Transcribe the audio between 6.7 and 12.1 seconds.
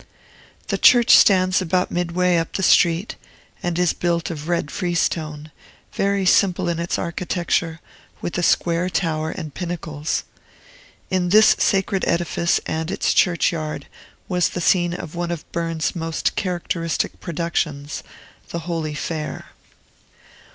its architecture, with a square tower and pinnacles. In this sacred